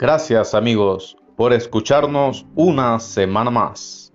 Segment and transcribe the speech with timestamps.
[0.00, 4.10] Gracias amigos por escucharnos una semana más.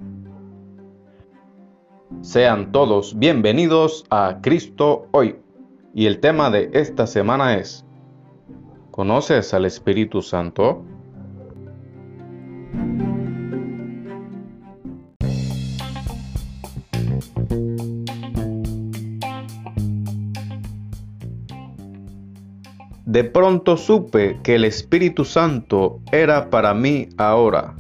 [2.22, 5.36] Sean todos bienvenidos a Cristo hoy.
[5.94, 7.86] Y el tema de esta semana es,
[8.90, 10.84] ¿conoces al Espíritu Santo?
[23.06, 27.76] De pronto supe que el Espíritu Santo era para mí ahora.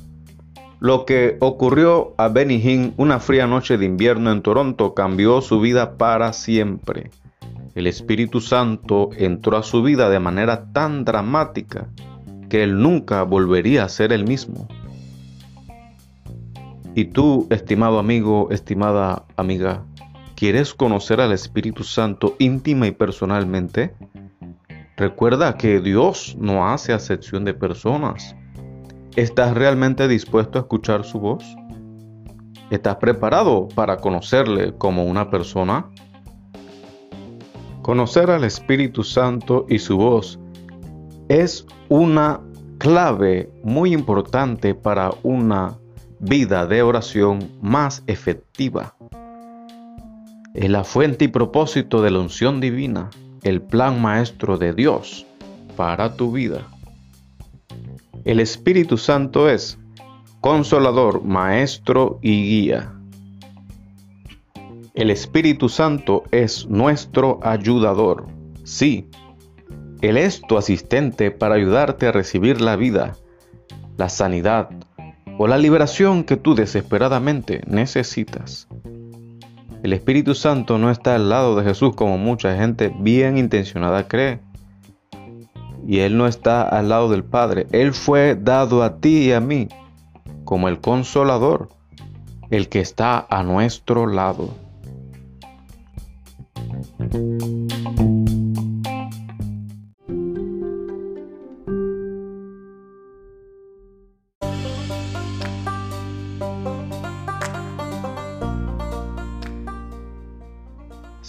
[0.79, 5.59] Lo que ocurrió a Benny Hinn una fría noche de invierno en Toronto cambió su
[5.59, 7.09] vida para siempre.
[7.73, 11.89] El Espíritu Santo entró a su vida de manera tan dramática
[12.47, 14.67] que él nunca volvería a ser el mismo.
[16.93, 19.83] Y tú, estimado amigo, estimada amiga,
[20.35, 23.95] ¿quieres conocer al Espíritu Santo íntima y personalmente?
[24.97, 28.33] Recuerda que Dios no hace acepción de personas.
[29.17, 31.43] ¿Estás realmente dispuesto a escuchar su voz?
[32.69, 35.89] ¿Estás preparado para conocerle como una persona?
[37.81, 40.39] Conocer al Espíritu Santo y su voz
[41.27, 42.39] es una
[42.77, 45.77] clave muy importante para una
[46.19, 48.95] vida de oración más efectiva.
[50.53, 53.09] Es la fuente y propósito de la unción divina
[53.45, 55.27] el plan maestro de Dios
[55.77, 56.67] para tu vida.
[58.23, 59.77] El Espíritu Santo es
[60.41, 62.91] consolador, maestro y guía.
[64.95, 68.25] El Espíritu Santo es nuestro ayudador.
[68.63, 69.11] Sí,
[70.01, 73.15] Él es tu asistente para ayudarte a recibir la vida,
[73.95, 74.71] la sanidad
[75.37, 78.67] o la liberación que tú desesperadamente necesitas.
[79.85, 84.39] El Espíritu Santo no está al lado de Jesús como mucha gente bien intencionada cree.
[85.87, 87.67] Y Él no está al lado del Padre.
[87.71, 89.67] Él fue dado a ti y a mí
[90.43, 91.69] como el consolador,
[92.49, 94.49] el que está a nuestro lado.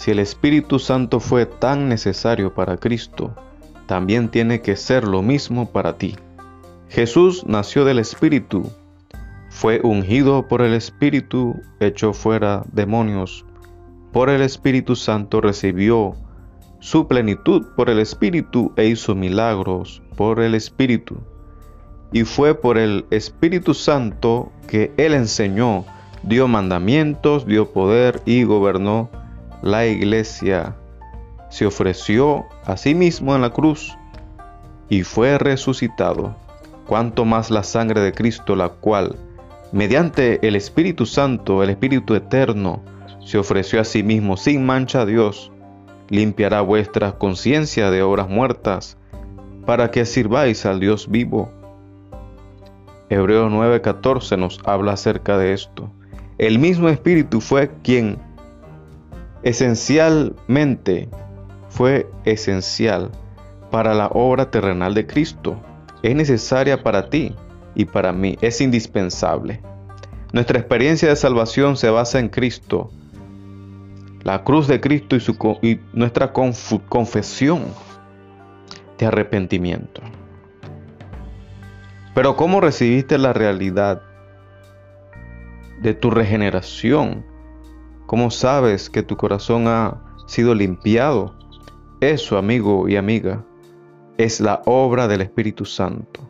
[0.07, 3.35] Si el Espíritu Santo fue tan necesario para Cristo,
[3.87, 6.15] también tiene que ser lo mismo para ti.
[6.87, 8.71] Jesús nació del Espíritu,
[9.49, 13.43] fue ungido por el Espíritu, echó fuera demonios,
[14.13, 16.15] por el Espíritu Santo recibió
[16.79, 21.17] su plenitud por el Espíritu e hizo milagros por el Espíritu.
[22.13, 25.83] Y fue por el Espíritu Santo que Él enseñó,
[26.23, 29.09] dio mandamientos, dio poder y gobernó
[29.61, 30.75] la iglesia
[31.49, 33.97] se ofreció a sí mismo en la cruz
[34.89, 36.35] y fue resucitado,
[36.85, 39.15] cuanto más la sangre de Cristo, la cual,
[39.71, 42.81] mediante el Espíritu Santo, el Espíritu Eterno,
[43.25, 45.51] se ofreció a sí mismo sin mancha a Dios,
[46.09, 48.97] limpiará vuestra conciencia de obras muertas,
[49.65, 51.51] para que sirváis al Dios vivo.
[53.09, 55.91] Hebreo 9:14 nos habla acerca de esto.
[56.37, 58.17] El mismo Espíritu fue quien
[59.47, 61.07] esencialmente
[61.69, 63.11] fue esencial
[63.71, 65.57] para la obra terrenal de Cristo.
[66.03, 67.33] Es necesaria para ti
[67.73, 68.37] y para mí.
[68.41, 69.61] Es indispensable.
[70.33, 72.91] Nuestra experiencia de salvación se basa en Cristo,
[74.23, 77.63] la cruz de Cristo y, su, y nuestra confesión
[78.97, 80.01] de arrepentimiento.
[82.13, 84.01] Pero ¿cómo recibiste la realidad
[85.81, 87.36] de tu regeneración?
[88.07, 89.97] ¿Cómo sabes que tu corazón ha
[90.27, 91.35] sido limpiado?
[91.99, 93.43] Eso, amigo y amiga,
[94.17, 96.21] es la obra del Espíritu Santo.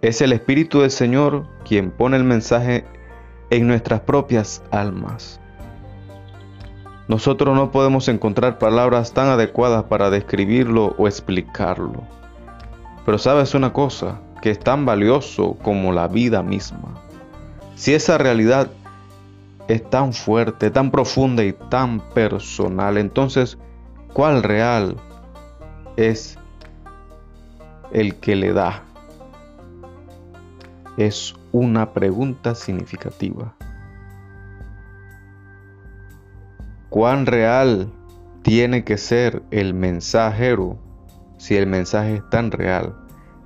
[0.00, 2.84] Es el Espíritu del Señor quien pone el mensaje
[3.50, 5.40] en nuestras propias almas.
[7.08, 12.04] Nosotros no podemos encontrar palabras tan adecuadas para describirlo o explicarlo.
[13.04, 16.94] Pero sabes una cosa, que es tan valioso como la vida misma.
[17.74, 18.70] Si esa realidad
[19.68, 22.98] es tan fuerte, tan profunda y tan personal.
[22.98, 23.58] Entonces,
[24.12, 24.96] ¿cuál real
[25.96, 26.38] es
[27.92, 28.82] el que le da?
[30.96, 33.54] Es una pregunta significativa.
[36.90, 37.90] ¿Cuán real
[38.42, 40.78] tiene que ser el mensajero
[41.38, 42.94] si el mensaje es tan real?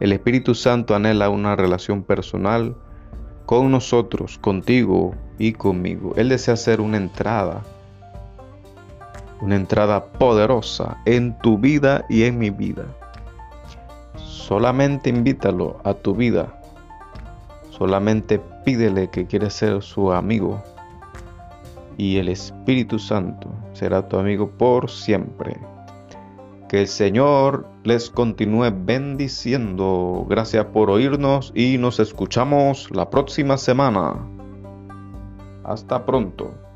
[0.01, 2.77] El Espíritu Santo anhela una relación personal
[3.47, 6.13] con nosotros, contigo y conmigo.
[6.17, 7.63] Él desea hacer una entrada,
[9.41, 12.85] una entrada poderosa en tu vida y en mi vida.
[14.17, 16.61] Solamente invítalo a tu vida.
[17.71, 20.63] Solamente pídele que quiere ser su amigo.
[21.97, 25.57] Y el Espíritu Santo será tu amigo por siempre.
[26.69, 30.27] Que el Señor les continúe bendiciendo.
[30.29, 34.38] Gracias por oírnos y nos escuchamos la próxima semana.
[35.69, 36.68] Hasta pronto.